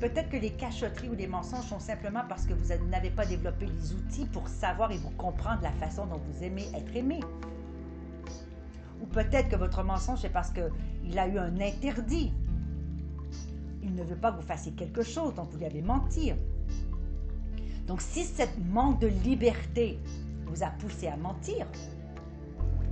Peut-être 0.00 0.28
que 0.28 0.36
les 0.36 0.50
cachotteries 0.50 1.08
ou 1.08 1.14
les 1.14 1.28
mensonges 1.28 1.66
sont 1.66 1.78
simplement 1.78 2.22
parce 2.28 2.44
que 2.44 2.52
vous 2.52 2.74
n'avez 2.90 3.10
pas 3.10 3.24
développé 3.24 3.66
les 3.66 3.94
outils 3.94 4.26
pour 4.26 4.48
savoir 4.48 4.90
et 4.90 4.98
vous 4.98 5.10
comprendre 5.10 5.62
la 5.62 5.70
façon 5.72 6.06
dont 6.06 6.18
vous 6.18 6.42
aimez 6.42 6.66
être 6.74 6.94
aimé. 6.96 7.20
Ou 9.02 9.06
peut-être 9.06 9.48
que 9.48 9.56
votre 9.56 9.82
mensonge 9.82 10.24
est 10.24 10.30
parce 10.30 10.50
qu'il 10.50 11.18
a 11.18 11.28
eu 11.28 11.38
un 11.38 11.60
interdit. 11.60 12.32
Il 13.82 13.94
ne 13.94 14.02
veut 14.02 14.16
pas 14.16 14.32
que 14.32 14.36
vous 14.36 14.46
fassiez 14.46 14.72
quelque 14.72 15.02
chose, 15.02 15.34
donc 15.34 15.50
vous 15.50 15.58
lui 15.58 15.66
avez 15.66 15.82
menti. 15.82 16.32
Donc 17.86 18.00
si 18.00 18.24
cette 18.24 18.58
manque 18.66 19.00
de 19.00 19.06
liberté 19.06 20.00
vous 20.46 20.62
a 20.62 20.70
poussé 20.70 21.06
à 21.06 21.16
mentir, 21.16 21.66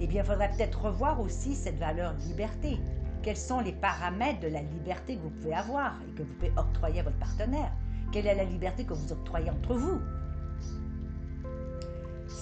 eh 0.00 0.06
bien, 0.06 0.22
il 0.22 0.26
faudrait 0.26 0.50
peut-être 0.50 0.86
revoir 0.86 1.20
aussi 1.20 1.54
cette 1.54 1.78
valeur 1.78 2.14
liberté 2.26 2.78
quels 3.24 3.38
sont 3.38 3.60
les 3.60 3.72
paramètres 3.72 4.40
de 4.40 4.48
la 4.48 4.60
liberté 4.60 5.16
que 5.16 5.22
vous 5.22 5.30
pouvez 5.30 5.54
avoir 5.54 5.94
et 6.06 6.12
que 6.12 6.22
vous 6.22 6.34
pouvez 6.34 6.52
octroyer 6.58 7.00
à 7.00 7.04
votre 7.04 7.16
partenaire? 7.16 7.72
Quelle 8.12 8.26
est 8.26 8.34
la 8.34 8.44
liberté 8.44 8.84
que 8.84 8.92
vous 8.92 9.12
octroyez 9.12 9.50
entre 9.50 9.74
vous? 9.74 9.98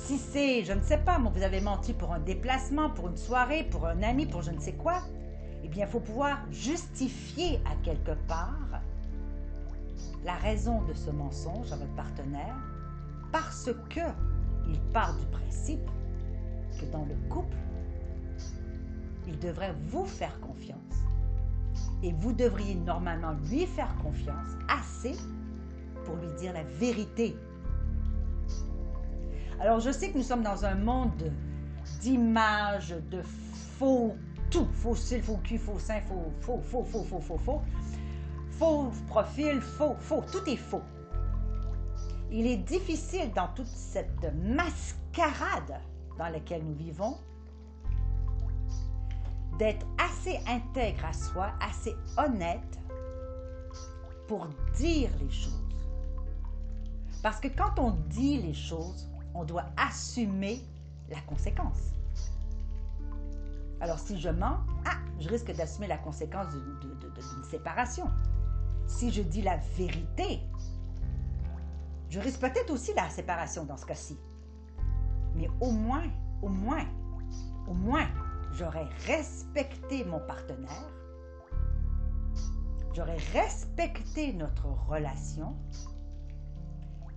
Si 0.05 0.19
c'est, 0.19 0.65
je 0.65 0.73
ne 0.73 0.81
sais 0.81 0.99
pas, 0.99 1.19
vous 1.19 1.43
avez 1.43 1.61
menti 1.61 1.93
pour 1.93 2.13
un 2.13 2.19
déplacement, 2.19 2.91
pour 2.91 3.09
une 3.09 3.17
soirée, 3.17 3.63
pour 3.71 3.87
un 3.87 4.03
ami, 4.03 4.27
pour 4.27 4.43
je 4.43 4.51
ne 4.51 4.59
sais 4.59 4.73
quoi, 4.73 5.01
eh 5.63 5.69
bien, 5.69 5.87
il 5.87 5.89
faut 5.89 6.01
pouvoir 6.01 6.39
justifier 6.51 7.61
à 7.65 7.77
quelque 7.85 8.11
part 8.27 8.83
la 10.25 10.35
raison 10.35 10.83
de 10.83 10.93
ce 10.93 11.11
mensonge 11.11 11.71
à 11.71 11.77
votre 11.77 11.95
partenaire 11.95 12.57
parce 13.31 13.71
que 13.91 14.01
il 14.69 14.81
part 14.93 15.17
du 15.17 15.25
principe 15.27 15.89
que 16.81 16.85
dans 16.87 17.05
le 17.05 17.15
couple, 17.29 17.57
il 19.29 19.39
devrait 19.39 19.75
vous 19.87 20.05
faire 20.05 20.41
confiance. 20.41 20.79
Et 22.03 22.13
vous 22.13 22.33
devriez 22.33 22.75
normalement 22.75 23.35
lui 23.49 23.67
faire 23.67 23.95
confiance 24.03 24.51
assez 24.69 25.17
pour 26.05 26.17
lui 26.17 26.33
dire 26.41 26.53
la 26.55 26.65
vérité. 26.65 27.37
Alors 29.61 29.81
je 29.81 29.91
sais 29.91 30.11
que 30.11 30.19
nous 30.19 30.25
sommes 30.25 30.43
dans 30.43 30.65
un 30.65 30.75
monde 30.75 31.33
d'images, 32.01 32.95
de 33.11 33.23
faux 33.23 34.17
tout, 34.51 34.69
faux 34.75 34.95
style, 34.95 35.23
faux 35.23 35.41
cul, 35.43 35.59
faux 35.59 35.79
sein, 35.79 36.01
faux, 36.03 36.33
faux, 36.41 36.61
faux, 36.63 36.85
faux, 36.85 37.05
faux, 37.05 37.21
faux, 37.21 37.39
faux, 37.39 37.63
faux 38.51 38.93
profil, 39.07 39.61
faux, 39.61 39.97
faux, 39.99 40.23
tout 40.31 40.49
est 40.49 40.57
faux. 40.57 40.83
Il 42.31 42.47
est 42.47 42.59
difficile 42.59 43.33
dans 43.35 43.49
toute 43.49 43.67
cette 43.67 44.33
mascarade 44.35 45.81
dans 46.19 46.29
laquelle 46.29 46.63
nous 46.65 46.75
vivons 46.75 47.17
d'être 49.59 49.87
assez 49.99 50.39
intègre 50.47 51.05
à 51.05 51.13
soi, 51.13 51.53
assez 51.61 51.95
honnête 52.17 52.79
pour 54.29 54.47
dire 54.77 55.11
les 55.21 55.31
choses. 55.31 55.59
Parce 57.23 57.39
que 57.39 57.49
quand 57.49 57.79
on 57.79 57.93
dit 58.09 58.39
les 58.39 58.55
choses, 58.55 59.09
on 59.35 59.45
doit 59.45 59.67
assumer 59.77 60.63
la 61.11 61.21
conséquence. 61.23 61.93
Alors 63.81 63.99
si 63.99 64.21
je 64.21 64.29
mens, 64.29 64.59
ah, 64.87 64.97
je 65.19 65.29
risque 65.29 65.53
d'assumer 65.55 65.89
la 65.89 65.99
conséquence 65.99 66.47
d'une 66.53 67.45
séparation. 67.45 68.09
Si 68.87 69.11
je 69.11 69.23
dis 69.23 69.43
la 69.43 69.57
vérité, 69.77 70.41
je 72.09 72.21
risque 72.21 72.41
peut-être 72.41 72.71
aussi 72.71 72.93
la 72.95 73.09
séparation 73.11 73.65
dans 73.65 73.77
ce 73.77 73.87
cas-ci. 73.87 74.19
Mais 75.35 75.49
au 75.61 75.71
moins, 75.71 76.05
au 76.43 76.49
moins, 76.49 76.85
au 77.67 77.75
moins, 77.75 78.07
j'aurais 78.53 78.87
respecté 79.07 80.05
mon 80.05 80.21
partenaire, 80.21 80.91
j'aurais 82.95 83.19
respecté 83.33 84.33
notre 84.33 84.67
relation 84.89 85.57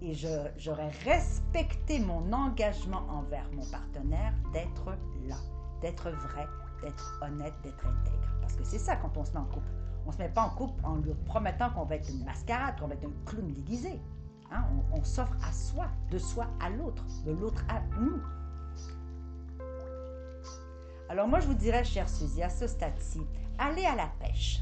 et 0.02 0.14
j'aurais 0.58 0.90
respecté 1.06 2.00
mon 2.00 2.32
engagement 2.34 3.04
envers 3.10 3.50
mon 3.54 3.66
partenaire 3.66 4.34
d'être 4.54 4.92
là, 5.28 5.38
d'être 5.82 6.10
vrai, 6.10 6.48
d'être 6.82 7.20
honnête, 7.22 7.54
d'être 7.64 7.86
intègre. 7.86 8.28
Parce 8.42 8.56
que 8.56 8.64
c'est 8.64 8.80
ça 8.80 8.96
quand 8.98 9.16
on 9.18 9.26
se 9.26 9.32
met 9.32 9.40
en 9.40 9.46
couple. 9.46 9.68
On 10.06 10.10
ne 10.10 10.14
se 10.14 10.20
met 10.20 10.30
pas 10.30 10.44
en 10.44 10.50
couple 10.50 10.86
en 10.86 10.98
lui 10.98 11.14
promettant 11.26 11.72
qu'on 11.72 11.86
va 11.86 11.96
être 11.96 12.10
une 12.10 12.24
mascarade, 12.24 12.80
qu'on 12.80 12.88
va 12.88 12.94
être 12.94 13.06
un 13.06 13.26
clown 13.26 13.52
déguisé. 13.52 14.00
Hein? 14.52 14.64
On, 14.94 15.00
on 15.00 15.04
s'offre 15.04 15.36
à 15.48 15.52
soi, 15.52 15.88
de 16.12 16.18
soi 16.18 16.48
à 16.62 16.70
l'autre, 16.70 17.04
de 17.26 17.32
l'autre 17.32 17.64
à 17.70 17.82
nous. 18.00 18.22
Alors 21.10 21.28
moi, 21.28 21.40
je 21.40 21.48
vous 21.48 21.54
dirais, 21.54 21.84
chère 21.84 22.10
Suzy, 22.10 22.44
à 22.44 22.50
ce 22.50 22.68
stade-ci, 22.68 23.22
allez 23.58 23.86
à 23.86 23.96
la 23.96 24.08
pêche. 24.20 24.62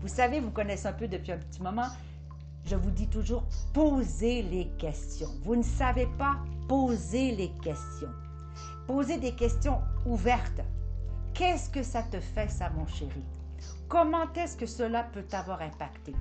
Vous 0.00 0.08
savez, 0.08 0.40
vous 0.40 0.50
connaissez 0.50 0.86
un 0.86 0.92
peu 0.92 1.08
depuis 1.08 1.32
un 1.32 1.38
petit 1.38 1.62
moment, 1.62 1.86
je 2.64 2.76
vous 2.76 2.90
dis 2.90 3.08
toujours, 3.08 3.44
posez 3.72 4.42
les 4.42 4.68
questions. 4.78 5.30
Vous 5.42 5.56
ne 5.56 5.62
savez 5.62 6.06
pas, 6.18 6.36
posez 6.68 7.32
les 7.32 7.50
questions. 7.62 8.12
Posez 8.86 9.18
des 9.18 9.32
questions 9.32 9.80
ouvertes. 10.06 10.60
Qu'est-ce 11.34 11.70
que 11.70 11.82
ça 11.82 12.02
te 12.02 12.20
fait, 12.20 12.48
ça, 12.48 12.70
mon 12.70 12.86
chéri? 12.86 13.24
Comment 13.88 14.32
est-ce 14.34 14.56
que 14.56 14.66
cela 14.66 15.04
peut 15.04 15.22
t'avoir 15.22 15.62
impacté? 15.62 16.14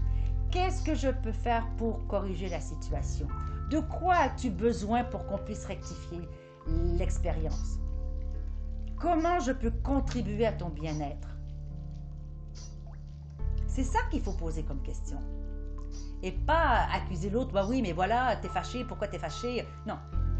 Qu'est-ce 0.52 0.84
que 0.84 0.96
je 0.96 1.10
peux 1.10 1.32
faire 1.32 1.68
pour 1.78 2.06
corriger 2.08 2.50
la 2.50 2.62
situation? 2.62 3.28
De 3.70 3.80
quoi 3.80 4.16
as-tu 4.16 4.50
besoin 4.50 5.04
pour 5.04 5.26
qu'on 5.28 5.38
puisse 5.38 5.66
rectifier 5.66 6.28
l'expérience? 6.98 7.78
Comment 8.98 9.40
je 9.40 9.52
peux 9.52 9.72
contribuer 9.84 10.46
à 10.46 10.54
ton 10.54 10.70
bien-être? 10.70 11.28
C'est 13.68 13.84
ça 13.84 14.00
qu'il 14.10 14.22
faut 14.22 14.34
poser 14.34 14.64
comme 14.64 14.82
question. 14.82 15.22
Et 16.22 16.32
pas 16.32 16.88
accuser 16.94 17.30
l'autre, 17.30 17.52
bah 17.54 17.66
oui, 17.68 17.82
mais 17.82 17.94
voilà, 17.94 18.36
t'es 18.36 18.50
fâché, 18.50 18.84
pourquoi 18.84 19.08
t'es 19.08 19.20
fâché? 19.20 19.66
Non, 19.88 19.98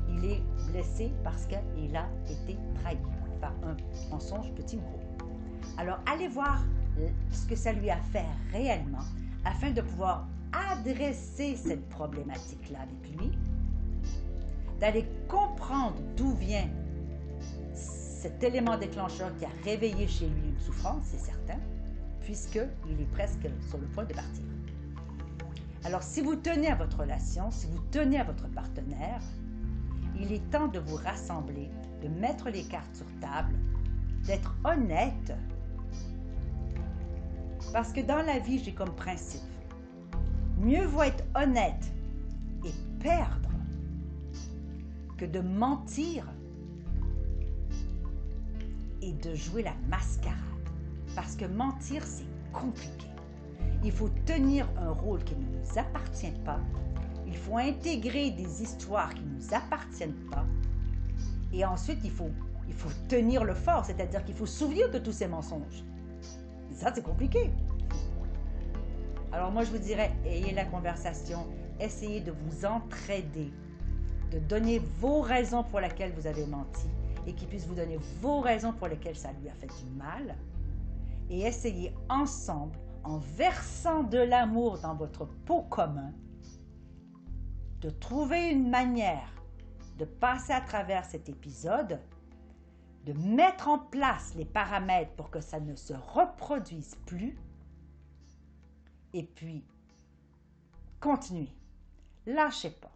il 0.10 0.26
est 0.26 0.44
blessé 0.70 1.14
parce 1.24 1.46
qu'il 1.46 1.96
a 1.96 2.08
été 2.30 2.58
trahi 2.82 2.98
par 3.40 3.54
un 3.64 3.78
mensonge 4.10 4.52
petit 4.54 4.76
ou 4.76 4.82
gros. 4.82 5.00
Alors, 5.78 6.00
allez 6.06 6.28
voir 6.28 6.62
ce 7.32 7.46
que 7.48 7.56
ça 7.56 7.72
lui 7.72 7.90
a 7.90 7.98
fait 8.12 8.26
réellement 8.52 9.06
afin 9.46 9.72
de 9.72 9.82
pouvoir 9.82 10.28
adresser 10.72 11.56
cette 11.56 11.88
problématique-là 11.90 12.80
avec 12.82 13.18
lui, 13.18 13.32
d'aller 14.80 15.06
comprendre 15.28 15.96
d'où 16.18 16.34
vient 16.34 16.68
cet 17.74 18.44
élément 18.44 18.78
déclencheur 18.78 19.32
qui 19.38 19.46
a 19.46 19.50
réveillé 19.64 20.08
chez 20.08 20.28
lui 20.28 20.50
une 20.50 20.60
souffrance, 20.60 21.04
c'est 21.06 21.20
certain, 21.20 21.60
puisqu'il 22.22 23.00
est 23.00 23.12
presque 23.14 23.48
sur 23.70 23.78
le 23.78 23.88
point 23.88 24.04
de 24.04 24.14
partir. 24.14 24.44
Alors 25.86 26.04
si 26.04 26.22
vous 26.22 26.36
tenez 26.36 26.68
à 26.68 26.76
votre 26.76 27.00
relation, 27.00 27.52
si 27.52 27.68
vous 27.68 27.80
tenez 27.92 28.20
à 28.20 28.24
votre 28.24 28.48
partenaire, 28.50 29.22
il 30.20 30.34
est 30.34 30.50
temps 30.50 30.68
de 30.68 30.80
vous 30.80 30.96
rassembler, 30.96 31.70
de 32.02 32.10
mettre 32.10 32.50
les 32.50 32.64
cartes 32.64 32.96
sur 32.96 33.06
table, 33.22 33.56
d'être 34.26 34.54
honnête. 34.66 35.34
Parce 37.72 37.94
que 37.94 38.02
dans 38.02 38.22
la 38.22 38.40
vie, 38.40 38.60
j'ai 38.60 38.74
comme 38.74 38.94
principe, 38.94 39.42
mieux 40.58 40.86
vaut 40.86 41.04
être 41.04 41.24
honnête 41.36 41.92
et 42.66 42.74
perdre 43.00 43.50
que 45.18 45.26
de 45.26 45.40
mentir 45.40 46.26
et 49.02 49.14
de 49.14 49.34
jouer 49.36 49.64
la 49.64 49.74
mascarade. 49.88 50.38
Parce 51.16 51.36
que 51.36 51.46
mentir, 51.46 52.04
c'est 52.06 52.28
compliqué. 52.52 53.08
Il 53.84 53.92
faut 53.92 54.10
tenir 54.30 54.68
un 54.78 54.92
rôle 54.92 55.24
qui 55.24 55.36
ne 55.36 55.42
nous 55.42 55.80
appartient 55.80 56.34
pas. 56.46 56.60
Il 57.26 57.36
faut 57.36 57.58
intégrer 57.58 58.30
des 58.30 58.62
histoires 58.62 59.12
qui 59.12 59.24
ne 59.24 59.36
nous 59.36 59.54
appartiennent 59.56 60.22
pas. 60.30 60.46
Et 61.52 61.66
ensuite, 61.66 61.98
il 62.04 62.12
faut, 62.12 62.30
il 62.68 62.76
faut 62.76 62.92
tenir 63.08 63.44
le 63.44 63.56
fort, 63.56 63.86
c'est-à-dire 63.86 64.24
qu'il 64.24 64.36
faut 64.36 64.46
souvenir 64.46 64.92
de 64.92 65.00
tous 65.00 65.14
ces 65.14 65.28
mensonges. 65.28 65.84
ça, 66.74 66.92
c'est 66.94 67.02
compliqué. 67.02 67.50
Alors 69.32 69.52
moi, 69.52 69.64
je 69.64 69.72
vous 69.72 69.80
dirais, 69.80 70.12
ayez 70.26 70.54
la 70.54 70.66
conversation, 70.66 71.48
essayez 71.80 72.22
de 72.22 72.32
vous 72.32 72.66
entraider, 72.66 73.52
de 74.32 74.38
donner 74.38 74.80
vos 75.00 75.22
raisons 75.22 75.64
pour 75.64 75.80
lesquelles 75.80 76.14
vous 76.14 76.28
avez 76.28 76.46
menti 76.46 76.88
et 77.26 77.34
qu'il 77.34 77.48
puisse 77.48 77.66
vous 77.66 77.76
donner 77.76 77.98
vos 78.22 78.42
raisons 78.42 78.74
pour 78.74 78.90
lesquelles 78.90 79.18
ça 79.18 79.32
lui 79.42 79.50
a 79.50 79.54
fait 79.54 79.68
du 79.84 79.98
mal. 79.98 80.36
Et 81.32 81.42
essayez 81.42 81.92
ensemble, 82.10 82.78
en 83.04 83.18
versant 83.18 84.04
de 84.04 84.18
l'amour 84.18 84.80
dans 84.80 84.96
votre 84.96 85.26
pot 85.26 85.64
commun, 85.64 86.14
de 87.82 87.90
trouver 87.90 88.50
une 88.50 88.70
manière 88.70 89.34
de 90.00 90.06
passer 90.06 90.54
à 90.54 90.62
travers 90.62 91.06
cet 91.06 91.28
épisode, 91.28 92.00
de 93.06 93.14
mettre 93.14 93.68
en 93.68 93.78
place 93.78 94.34
les 94.36 94.46
paramètres 94.46 95.12
pour 95.16 95.30
que 95.30 95.42
ça 95.42 95.60
ne 95.60 95.76
se 95.76 95.94
reproduise 95.94 96.96
plus, 97.06 97.38
et 99.14 99.24
puis 99.24 99.66
continuez. 101.00 101.54
Lâchez 102.26 102.70
pas. 102.70 102.92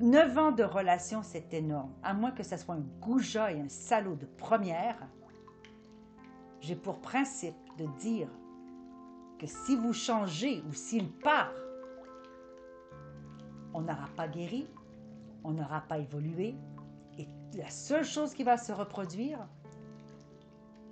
Neuf 0.00 0.36
ans 0.36 0.52
de 0.52 0.62
relation, 0.62 1.22
c'est 1.22 1.54
énorme. 1.54 1.94
À 2.02 2.12
moins 2.12 2.32
que 2.32 2.42
ce 2.42 2.56
soit 2.56 2.74
un 2.74 2.84
goujat 3.00 3.52
et 3.52 3.60
un 3.60 3.68
salaud 3.68 4.16
de 4.16 4.26
première, 4.26 4.98
j'ai 6.60 6.76
pour 6.76 7.00
principe 7.00 7.56
de 7.78 7.86
dire 7.98 8.28
que 9.40 9.46
si 9.46 9.74
vous 9.74 9.94
changez 9.94 10.62
ou 10.68 10.74
s'il 10.74 11.10
part, 11.10 11.54
on 13.72 13.80
n'aura 13.80 14.08
pas 14.14 14.28
guéri, 14.28 14.68
on 15.44 15.52
n'aura 15.52 15.80
pas 15.80 15.96
évolué, 15.96 16.54
et 17.18 17.26
la 17.56 17.70
seule 17.70 18.04
chose 18.04 18.34
qui 18.34 18.44
va 18.44 18.58
se 18.58 18.70
reproduire, 18.70 19.38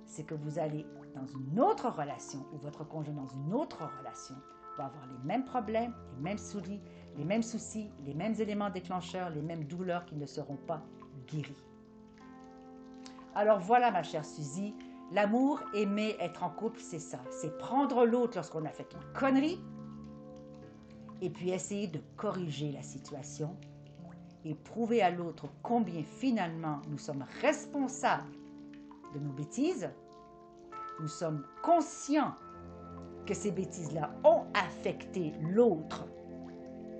c'est 0.07 0.23
que 0.23 0.33
vous 0.33 0.57
allez 0.57 0.87
dans 1.13 1.27
une 1.27 1.59
autre 1.59 1.89
relation 1.89 2.39
ou 2.51 2.57
votre 2.57 2.83
conjoint 2.83 3.13
dans 3.13 3.27
une 3.27 3.53
autre 3.53 3.87
relation 3.99 4.35
va 4.77 4.85
avoir 4.85 5.05
les 5.05 5.27
mêmes 5.27 5.45
problèmes, 5.45 5.93
les 6.15 6.21
mêmes 6.23 6.37
soucis, 6.39 6.81
les 7.17 7.25
mêmes 7.25 7.43
soucis, 7.43 7.91
les 8.03 8.15
mêmes 8.15 8.33
éléments 8.39 8.71
déclencheurs, 8.71 9.29
les 9.29 9.43
mêmes 9.43 9.65
douleurs 9.65 10.05
qui 10.05 10.15
ne 10.15 10.25
seront 10.25 10.57
pas 10.57 10.81
guéris. 11.27 11.63
Alors 13.35 13.59
voilà 13.59 13.91
ma 13.91 14.01
chère 14.01 14.25
Suzy, 14.25 14.73
l'amour, 15.11 15.61
aimer, 15.73 16.15
être 16.19 16.43
en 16.43 16.49
couple, 16.49 16.79
c'est 16.79 16.99
ça. 16.99 17.19
C'est 17.29 17.57
prendre 17.57 18.05
l'autre 18.05 18.33
lorsqu'on 18.35 18.65
a 18.65 18.69
fait 18.69 18.87
une 18.93 19.13
connerie 19.13 19.61
et 21.21 21.29
puis 21.29 21.49
essayer 21.49 21.87
de 21.87 21.99
corriger 22.15 22.71
la 22.71 22.81
situation 22.81 23.55
et 24.45 24.55
prouver 24.55 25.01
à 25.01 25.09
l'autre 25.09 25.47
combien 25.61 26.03
finalement 26.03 26.81
nous 26.89 26.97
sommes 26.97 27.25
responsables 27.41 28.31
de 29.13 29.19
nos 29.19 29.33
bêtises, 29.33 29.89
nous 31.01 31.07
sommes 31.07 31.45
conscients 31.61 32.35
que 33.25 33.33
ces 33.33 33.51
bêtises-là 33.51 34.11
ont 34.23 34.43
affecté 34.53 35.33
l'autre 35.41 36.07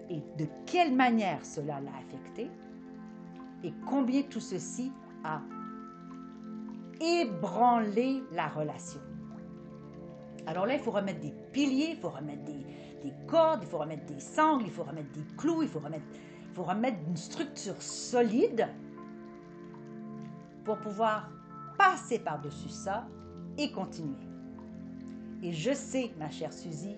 et 0.09 0.21
de 0.37 0.47
quelle 0.65 0.93
manière 0.93 1.45
cela 1.45 1.79
l'a 1.79 1.95
affecté 1.97 2.49
et 3.63 3.73
combien 3.87 4.23
tout 4.23 4.39
ceci 4.39 4.91
a 5.23 5.41
ébranlé 6.99 8.23
la 8.31 8.47
relation. 8.47 8.99
Alors 10.47 10.65
là, 10.65 10.73
il 10.75 10.79
faut 10.79 10.91
remettre 10.91 11.19
des 11.19 11.33
piliers, 11.51 11.91
il 11.91 11.97
faut 11.97 12.09
remettre 12.09 12.43
des, 12.43 12.65
des 13.03 13.13
cordes, 13.27 13.61
il 13.63 13.67
faut 13.67 13.77
remettre 13.77 14.05
des 14.05 14.19
sangles, 14.19 14.65
il 14.65 14.71
faut 14.71 14.83
remettre 14.83 15.11
des 15.11 15.25
clous, 15.37 15.61
il 15.61 15.69
faut 15.69 15.79
remettre, 15.79 16.05
il 16.49 16.55
faut 16.55 16.63
remettre 16.63 16.97
une 17.07 17.17
structure 17.17 17.81
solide 17.81 18.67
pour 20.63 20.77
pouvoir 20.77 21.29
passer 21.77 22.19
par-dessus 22.19 22.69
ça 22.69 23.07
et 23.57 23.71
continuer. 23.71 24.27
Et 25.41 25.53
je 25.53 25.73
sais, 25.73 26.11
ma 26.19 26.29
chère 26.29 26.51
Suzy, 26.51 26.95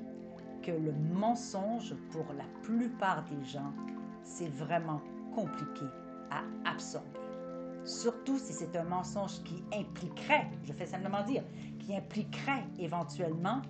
que 0.62 0.72
le 0.72 0.94
mensonge, 1.14 1.96
pour 2.12 2.26
la 2.38 2.46
plupart 2.64 3.24
des 3.26 3.44
gens, 3.46 3.74
c'est 4.24 4.50
vraiment 4.50 5.02
compliqué 5.36 5.86
à 6.30 6.42
absorber. 6.70 7.21
Surtout 7.84 8.38
si 8.38 8.54
c'est 8.54 8.76
un 8.76 8.84
mensonge 8.84 9.42
qui 9.44 9.64
impliquerait, 9.74 10.48
je 10.64 10.74
fais 10.74 10.86
simplement 10.86 11.24
dire, 11.24 11.44
qui 11.80 11.96
impliquerait 11.96 12.64
éventuellement 12.80 13.62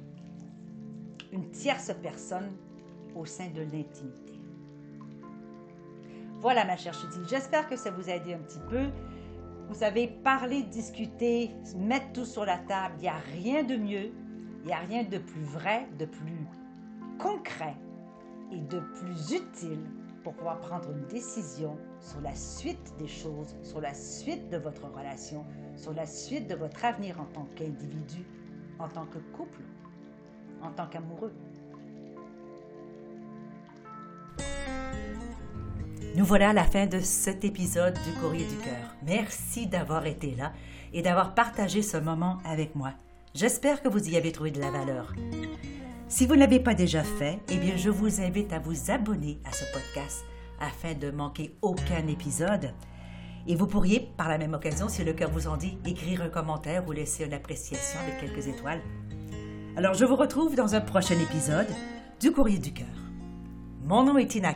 une 1.31 1.49
tierce 1.51 1.91
personne 2.01 2.51
au 3.15 3.25
sein 3.25 3.47
de 3.49 3.61
l'intimité. 3.61 4.39
Voilà 6.39 6.65
ma 6.65 6.75
chère 6.75 6.95
Suzy, 6.95 7.19
j'espère 7.29 7.69
que 7.69 7.75
ça 7.75 7.91
vous 7.91 8.09
a 8.09 8.13
aidé 8.13 8.33
un 8.33 8.39
petit 8.39 8.59
peu. 8.69 8.87
Vous 9.69 9.75
savez, 9.75 10.07
parler, 10.07 10.63
discuter, 10.63 11.51
mettre 11.77 12.11
tout 12.13 12.25
sur 12.25 12.45
la 12.45 12.57
table, 12.57 12.95
il 12.97 13.03
n'y 13.03 13.07
a 13.07 13.21
rien 13.33 13.63
de 13.63 13.77
mieux, 13.77 14.11
il 14.61 14.65
n'y 14.65 14.73
a 14.73 14.79
rien 14.79 15.03
de 15.03 15.17
plus 15.17 15.43
vrai, 15.43 15.87
de 15.97 16.05
plus 16.05 16.47
concret 17.17 17.75
et 18.51 18.59
de 18.59 18.79
plus 18.79 19.33
utile 19.33 19.85
pour 20.23 20.33
pouvoir 20.33 20.59
prendre 20.59 20.91
une 20.91 21.05
décision 21.07 21.77
sur 21.99 22.21
la 22.21 22.35
suite 22.35 22.93
des 22.97 23.07
choses, 23.07 23.55
sur 23.63 23.81
la 23.81 23.93
suite 23.93 24.49
de 24.49 24.57
votre 24.57 24.87
relation, 24.87 25.45
sur 25.75 25.93
la 25.93 26.05
suite 26.05 26.47
de 26.47 26.55
votre 26.55 26.85
avenir 26.85 27.19
en 27.19 27.25
tant 27.25 27.47
qu'individu, 27.55 28.25
en 28.79 28.87
tant 28.87 29.05
que 29.05 29.19
couple, 29.35 29.61
en 30.61 30.71
tant 30.71 30.87
qu'amoureux. 30.87 31.33
Nous 36.15 36.25
voilà 36.25 36.49
à 36.49 36.53
la 36.53 36.65
fin 36.65 36.87
de 36.87 36.99
cet 36.99 37.45
épisode 37.45 37.93
du 37.93 38.19
Courrier 38.19 38.45
du 38.45 38.57
Cœur. 38.57 38.95
Merci 39.03 39.67
d'avoir 39.67 40.05
été 40.05 40.35
là 40.35 40.51
et 40.93 41.01
d'avoir 41.01 41.33
partagé 41.33 41.81
ce 41.81 41.97
moment 41.97 42.39
avec 42.43 42.75
moi. 42.75 42.93
J'espère 43.33 43.81
que 43.81 43.87
vous 43.87 44.09
y 44.09 44.17
avez 44.17 44.33
trouvé 44.33 44.51
de 44.51 44.59
la 44.59 44.71
valeur. 44.71 45.13
Si 46.11 46.25
vous 46.25 46.35
ne 46.35 46.41
l'avez 46.41 46.59
pas 46.59 46.73
déjà 46.73 47.03
fait, 47.03 47.39
eh 47.49 47.55
bien, 47.55 47.77
je 47.77 47.89
vous 47.89 48.19
invite 48.19 48.51
à 48.51 48.59
vous 48.59 48.91
abonner 48.91 49.39
à 49.45 49.53
ce 49.53 49.63
podcast 49.71 50.25
afin 50.59 50.93
de 50.93 51.09
manquer 51.09 51.55
aucun 51.61 52.05
épisode. 52.07 52.73
Et 53.47 53.55
vous 53.55 53.65
pourriez, 53.65 54.11
par 54.17 54.27
la 54.27 54.37
même 54.37 54.53
occasion, 54.53 54.89
si 54.89 55.05
le 55.05 55.13
cœur 55.13 55.31
vous 55.31 55.47
en 55.47 55.55
dit, 55.55 55.77
écrire 55.85 56.21
un 56.21 56.27
commentaire 56.27 56.85
ou 56.85 56.91
laisser 56.91 57.23
une 57.23 57.33
appréciation 57.33 57.97
de 58.05 58.19
quelques 58.19 58.45
étoiles. 58.47 58.81
Alors, 59.77 59.93
je 59.93 60.03
vous 60.03 60.17
retrouve 60.17 60.53
dans 60.53 60.75
un 60.75 60.81
prochain 60.81 61.17
épisode 61.17 61.69
du 62.19 62.33
Courrier 62.33 62.59
du 62.59 62.73
cœur. 62.73 62.87
Mon 63.85 64.03
nom 64.03 64.17
est 64.17 64.27
Tina 64.27 64.53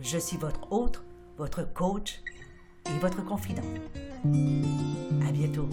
je 0.00 0.16
suis 0.16 0.38
votre 0.38 0.72
hôte, 0.72 1.04
votre 1.36 1.70
coach 1.70 2.22
et 2.86 2.98
votre 2.98 3.22
confident. 3.22 3.60
À 5.28 5.30
bientôt. 5.32 5.68